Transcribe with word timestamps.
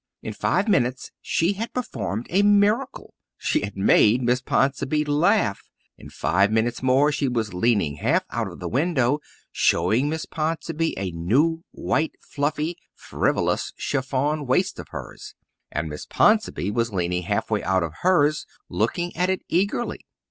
In 0.23 0.33
five 0.33 0.67
minutes 0.67 1.11
she 1.21 1.53
had 1.53 1.75
performed 1.75 2.25
a 2.31 2.41
miracle 2.41 3.13
she 3.37 3.61
had 3.61 3.77
made 3.77 4.23
Miss 4.23 4.41
Ponsonby 4.41 5.05
laugh. 5.05 5.69
In 5.95 6.09
five 6.09 6.51
minutes 6.51 6.81
more 6.81 7.11
she 7.11 7.27
was 7.27 7.53
leaning 7.53 7.97
half 7.97 8.23
out 8.31 8.47
of 8.47 8.59
the 8.59 8.67
window 8.67 9.19
showing 9.51 10.09
Miss 10.09 10.25
Ponsonby 10.25 10.97
a 10.97 11.11
new, 11.11 11.61
white, 11.69 12.15
fluffy, 12.19 12.77
frivolous, 12.95 13.73
chiffony 13.77 14.41
waist 14.43 14.79
of 14.79 14.87
hers, 14.89 15.35
and 15.71 15.87
Miss 15.87 16.07
Ponsonby 16.07 16.71
was 16.71 16.91
leaning 16.91 17.21
halfway 17.21 17.61
out 17.63 17.83
of 17.83 17.93
hers 18.01 18.47
looking 18.69 19.15
at 19.15 19.29
it 19.29 19.43
eagerly. 19.49 20.07